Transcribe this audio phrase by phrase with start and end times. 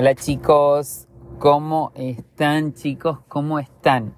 [0.00, 1.08] Hola chicos,
[1.40, 3.18] ¿cómo están chicos?
[3.26, 4.14] ¿Cómo están?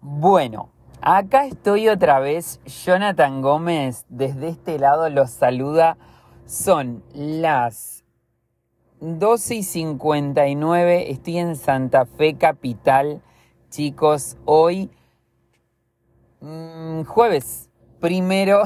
[0.00, 0.70] Bueno,
[1.02, 2.58] acá estoy otra vez.
[2.64, 5.98] Jonathan Gómez desde este lado los saluda.
[6.46, 8.02] Son las
[9.00, 11.10] 12 y 59.
[11.10, 13.20] Estoy en Santa Fe Capital.
[13.68, 14.90] Chicos, hoy
[16.40, 17.68] mmm, jueves
[18.00, 18.62] primero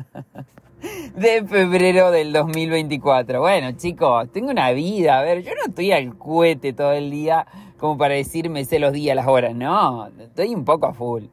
[1.14, 3.40] de febrero del 2024.
[3.40, 5.18] Bueno, chicos, tengo una vida.
[5.18, 7.46] A ver, yo no estoy al cohete todo el día
[7.78, 9.54] como para decirme sé los días, las horas.
[9.54, 11.24] No, estoy un poco a full.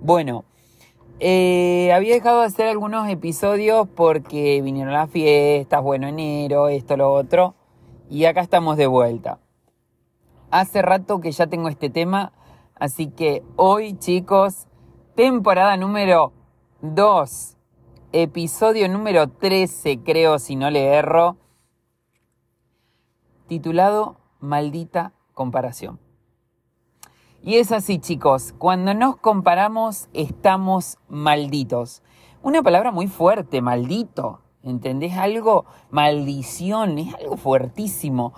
[0.00, 0.44] Bueno,
[1.18, 7.12] eh, había dejado de hacer algunos episodios porque vinieron las fiestas, bueno, enero, esto, lo
[7.12, 7.54] otro.
[8.08, 9.38] Y acá estamos de vuelta.
[10.50, 12.32] Hace rato que ya tengo este tema,
[12.74, 14.66] así que hoy, chicos,
[15.14, 16.32] temporada número
[16.82, 17.56] 2
[18.12, 21.36] episodio número 13, creo, si no le erro,
[23.46, 26.00] titulado Maldita comparación.
[27.42, 32.02] Y es así, chicos, cuando nos comparamos estamos malditos.
[32.42, 34.40] Una palabra muy fuerte, maldito.
[34.62, 35.16] ¿Entendés?
[35.16, 38.34] Algo, maldición, es algo fuertísimo.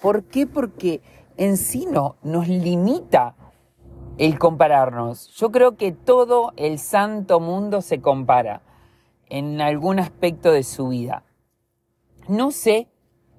[0.00, 0.46] ¿Por qué?
[0.46, 1.02] Porque
[1.36, 3.34] en sí no, nos limita
[4.16, 5.28] el compararnos.
[5.36, 8.62] Yo creo que todo el santo mundo se compara
[9.30, 11.24] en algún aspecto de su vida.
[12.28, 12.88] No sé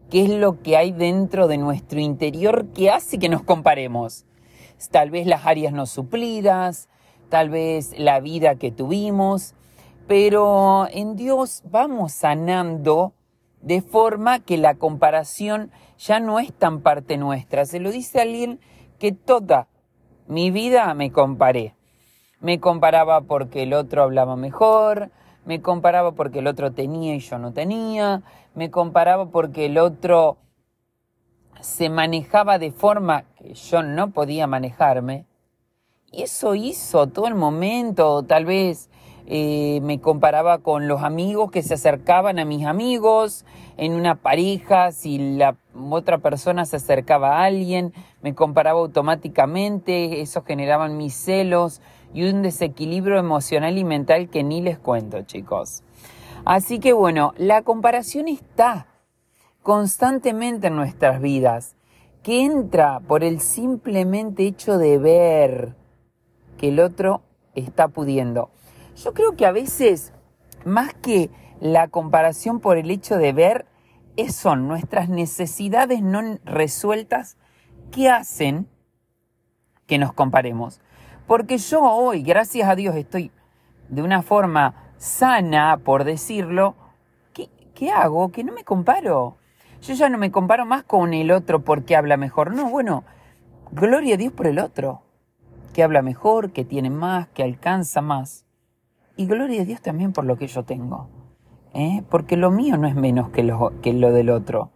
[0.09, 4.25] qué es lo que hay dentro de nuestro interior que hace que nos comparemos.
[4.91, 6.89] Tal vez las áreas no suplidas,
[7.29, 9.53] tal vez la vida que tuvimos,
[10.07, 13.13] pero en Dios vamos sanando
[13.61, 17.65] de forma que la comparación ya no es tan parte nuestra.
[17.65, 18.59] Se lo dice alguien
[18.97, 19.67] que toda
[20.27, 21.75] mi vida me comparé.
[22.39, 25.11] Me comparaba porque el otro hablaba mejor,
[25.45, 28.21] me comparaba porque el otro tenía y yo no tenía,
[28.55, 30.37] me comparaba porque el otro
[31.61, 35.25] se manejaba de forma que yo no podía manejarme.
[36.11, 38.89] Y eso hizo todo el momento, tal vez
[39.27, 43.45] eh, me comparaba con los amigos que se acercaban a mis amigos,
[43.77, 45.55] en una pareja, si la
[45.91, 51.79] otra persona se acercaba a alguien, me comparaba automáticamente, eso generaba mis celos,
[52.13, 55.83] y un desequilibrio emocional y mental que ni les cuento, chicos.
[56.45, 58.87] Así que bueno, la comparación está
[59.61, 61.75] constantemente en nuestras vidas,
[62.23, 65.75] que entra por el simplemente hecho de ver
[66.57, 67.21] que el otro
[67.55, 68.51] está pudiendo.
[68.95, 70.11] Yo creo que a veces,
[70.65, 71.29] más que
[71.61, 73.65] la comparación por el hecho de ver,
[74.27, 77.37] son nuestras necesidades no resueltas
[77.91, 78.67] que hacen
[79.87, 80.81] que nos comparemos.
[81.29, 83.29] Porque yo hoy, gracias a Dios, estoy
[83.87, 86.73] de una forma sana, por decirlo.
[87.75, 88.31] ¿Qué, hago?
[88.31, 89.37] Que no me comparo.
[89.83, 92.55] Yo ya no me comparo más con el otro porque habla mejor.
[92.55, 93.03] No, bueno,
[93.71, 95.03] gloria a Dios por el otro.
[95.71, 98.47] Que habla mejor, que tiene más, que alcanza más.
[99.15, 101.09] Y gloria a Dios también por lo que yo tengo.
[101.75, 102.01] ¿eh?
[102.09, 104.71] Porque lo mío no es menos que lo, que lo del otro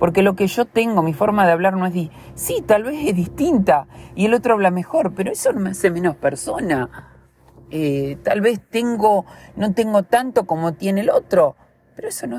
[0.00, 1.92] porque lo que yo tengo, mi forma de hablar no es...
[2.34, 5.90] Sí, tal vez es distinta y el otro habla mejor, pero eso no me hace
[5.90, 7.10] menos persona.
[7.70, 11.54] Eh, tal vez tengo, no tengo tanto como tiene el otro,
[11.94, 12.38] pero eso no,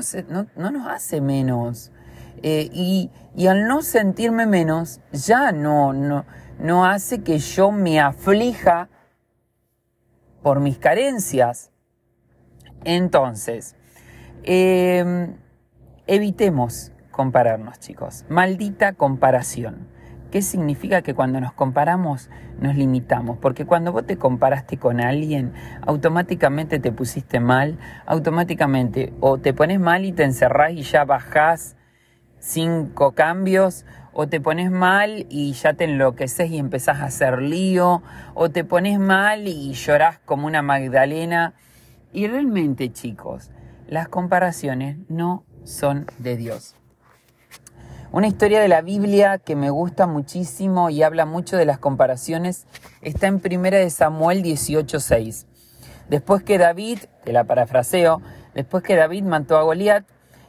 [0.56, 1.92] no, nos hace menos.
[2.42, 6.26] Eh, y, y, al no sentirme menos, ya no, no,
[6.58, 8.88] no hace que yo me aflija
[10.42, 11.70] por mis carencias.
[12.82, 13.76] Entonces,
[14.42, 15.32] eh,
[16.08, 18.24] evitemos compararnos, chicos.
[18.28, 19.86] Maldita comparación.
[20.32, 23.36] ¿Qué significa que cuando nos comparamos nos limitamos?
[23.38, 25.52] Porque cuando vos te comparaste con alguien,
[25.86, 31.76] automáticamente te pusiste mal, automáticamente o te pones mal y te encerrás y ya bajás
[32.38, 38.02] cinco cambios, o te pones mal y ya te enloqueces y empezás a hacer lío,
[38.34, 41.54] o te pones mal y llorás como una Magdalena.
[42.12, 43.50] Y realmente, chicos,
[43.86, 46.76] las comparaciones no son de Dios.
[48.12, 52.66] Una historia de la Biblia que me gusta muchísimo y habla mucho de las comparaciones
[53.00, 55.46] está en 1 de Samuel 18:6.
[56.10, 58.20] Después que David, te la parafraseo,
[58.54, 60.04] después que David mató a Goliat,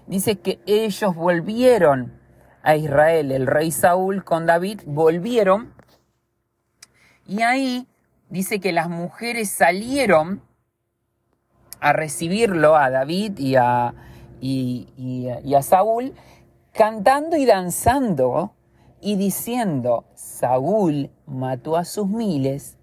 [0.08, 2.20] dice que ellos volvieron
[2.64, 5.74] a Israel, el rey Saúl con David volvieron
[7.26, 7.88] y ahí
[8.30, 10.42] dice que las mujeres salieron
[11.80, 13.94] a recibirlo a David y a,
[14.42, 16.14] y a Saúl
[16.74, 18.54] cantando y danzando
[19.00, 22.78] y diciendo, Saúl mató a sus miles,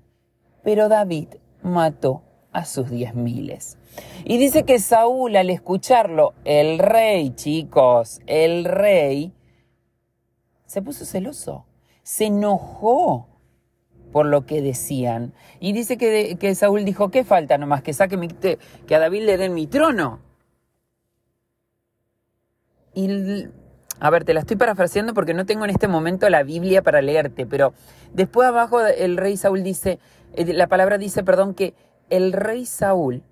[0.62, 1.28] pero David
[1.62, 2.22] mató
[2.52, 3.76] a sus diez miles.
[4.25, 9.32] Y dice que Saúl al escucharlo, el rey, chicos, el rey,
[10.66, 11.66] se puso celoso,
[12.02, 13.26] se enojó
[14.12, 15.32] por lo que decían.
[15.58, 17.82] Y dice que, que Saúl dijo, ¿qué falta nomás?
[17.82, 18.58] Que, saque mi, que
[18.94, 20.20] a David le den mi trono.
[22.94, 23.48] Y,
[24.00, 27.02] a ver, te la estoy parafraseando porque no tengo en este momento la Biblia para
[27.02, 27.75] leerte, pero
[28.14, 29.99] después abajo el rey Saúl dice,
[30.32, 31.75] eh, la palabra dice, perdón, que
[32.08, 33.23] el rey Saúl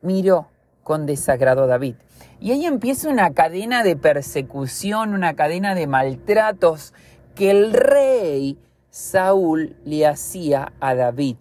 [0.00, 0.48] miró
[0.82, 1.96] con desagrado a David.
[2.40, 6.94] Y ahí empieza una cadena de persecución, una cadena de maltratos
[7.34, 8.58] que el rey
[8.88, 11.36] Saúl le hacía a David.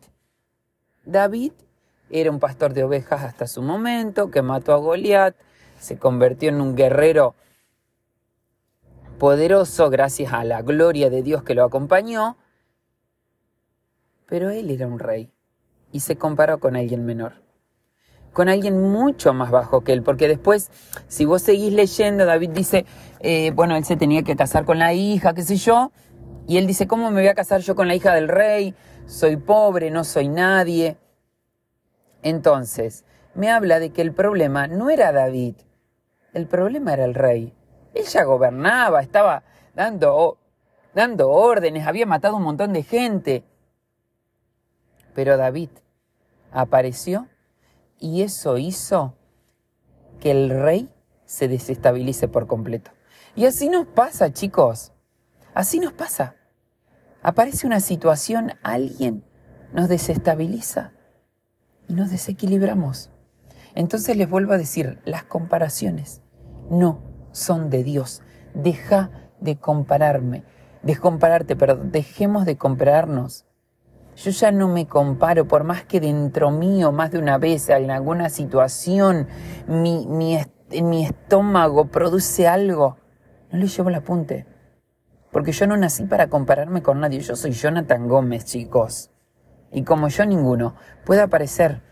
[1.06, 1.54] David
[2.10, 5.36] era un pastor de ovejas hasta su momento, que mató a Goliat,
[5.80, 7.36] se convirtió en un guerrero
[9.18, 12.38] poderoso gracias a la gloria de Dios que lo acompañó,
[14.28, 15.32] pero él era un rey
[15.92, 17.42] y se comparó con alguien menor,
[18.34, 20.70] con alguien mucho más bajo que él, porque después,
[21.08, 22.86] si vos seguís leyendo, David dice,
[23.20, 25.92] eh, bueno, él se tenía que casar con la hija, qué sé yo,
[26.48, 28.76] y él dice, ¿cómo me voy a casar yo con la hija del rey?
[29.06, 30.98] Soy pobre, no soy nadie.
[32.22, 35.56] Entonces, me habla de que el problema no era David,
[36.34, 37.54] el problema era el rey.
[37.98, 40.38] Él ya gobernaba, estaba dando,
[40.94, 43.44] dando órdenes, había matado un montón de gente.
[45.16, 45.70] Pero David
[46.52, 47.28] apareció
[48.00, 49.16] y eso hizo
[50.20, 50.94] que el rey
[51.26, 52.92] se desestabilice por completo.
[53.36, 54.94] Y así nos pasa, chicos.
[55.56, 56.36] Así nos pasa.
[57.24, 59.26] Aparece una situación, alguien
[59.74, 60.94] nos desestabiliza
[61.88, 63.10] y nos desequilibramos.
[63.74, 66.22] Entonces les vuelvo a decir, las comparaciones
[66.70, 67.07] no
[67.38, 68.22] son de Dios.
[68.54, 70.44] Deja de compararme,
[70.82, 73.46] de compararte, pero dejemos de compararnos.
[74.16, 77.92] Yo ya no me comparo, por más que dentro mío, más de una vez, en
[77.92, 79.28] alguna situación,
[79.68, 80.40] mi, mi,
[80.82, 82.98] mi estómago produce algo,
[83.52, 84.48] no le llevo el apunte.
[85.32, 87.20] Porque yo no nací para compararme con nadie.
[87.20, 89.12] Yo soy Jonathan Gómez, chicos.
[89.72, 90.76] Y como yo ninguno,
[91.06, 91.84] puede aparecer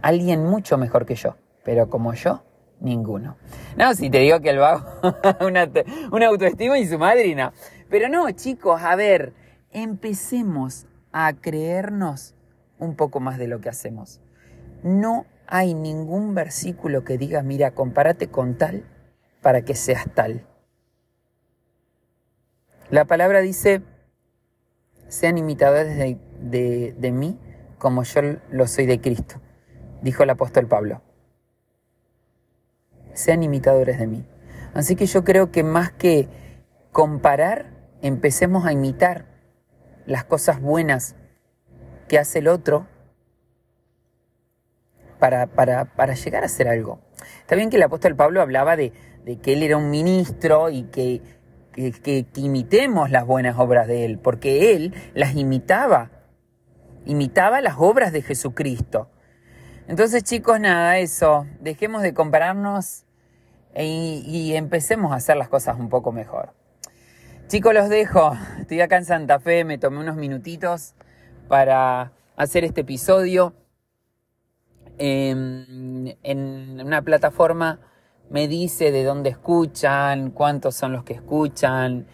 [0.00, 1.36] alguien mucho mejor que yo.
[1.64, 2.44] Pero como yo,
[2.82, 3.36] ninguno.
[3.76, 4.84] No, si te digo que el vago,
[5.46, 5.70] una,
[6.10, 7.52] una autoestima y su madrina.
[7.88, 9.32] Pero no, chicos, a ver,
[9.70, 12.34] empecemos a creernos
[12.78, 14.20] un poco más de lo que hacemos.
[14.82, 18.84] No hay ningún versículo que diga, mira, compárate con tal
[19.40, 20.46] para que seas tal.
[22.90, 23.82] La palabra dice,
[25.08, 27.38] sean imitadores de, de, de mí
[27.78, 28.20] como yo
[28.50, 29.36] lo soy de Cristo,
[30.02, 31.02] dijo el apóstol Pablo
[33.14, 34.24] sean imitadores de mí.
[34.74, 36.28] Así que yo creo que más que
[36.92, 37.66] comparar,
[38.02, 39.26] empecemos a imitar
[40.06, 41.14] las cosas buenas
[42.08, 42.86] que hace el otro
[45.18, 47.00] para, para, para llegar a hacer algo.
[47.40, 48.92] Está bien que el apóstol Pablo hablaba de,
[49.24, 51.22] de que él era un ministro y que,
[51.72, 56.10] que, que, imitemos las buenas obras de él, porque él las imitaba,
[57.06, 59.11] imitaba las obras de Jesucristo.
[59.88, 63.04] Entonces chicos, nada, eso, dejemos de compararnos
[63.76, 66.54] y, y, empecemos a hacer las cosas un poco mejor.
[67.48, 70.94] Chicos, los dejo, estoy acá en Santa Fe, me tomé unos minutitos
[71.48, 73.54] para hacer este episodio.
[74.98, 77.80] En, en una plataforma
[78.30, 82.06] me dice de dónde escuchan, cuántos son los que escuchan,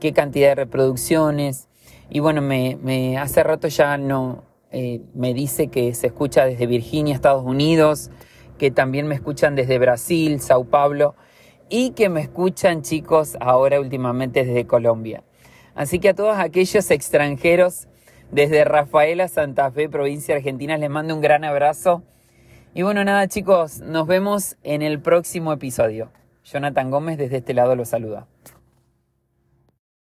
[0.00, 1.68] qué cantidad de reproducciones.
[2.08, 6.66] Y bueno, me, me hace rato ya no, eh, me dice que se escucha desde
[6.66, 8.10] Virginia, Estados Unidos,
[8.58, 11.14] que también me escuchan desde Brasil, Sao Paulo
[11.68, 15.22] y que me escuchan chicos ahora últimamente desde Colombia.
[15.74, 17.88] Así que a todos aquellos extranjeros
[18.30, 22.02] desde Rafaela, Santa Fe, provincia argentina, les mando un gran abrazo.
[22.74, 26.10] Y bueno, nada chicos, nos vemos en el próximo episodio.
[26.44, 28.26] Jonathan Gómez desde este lado los saluda.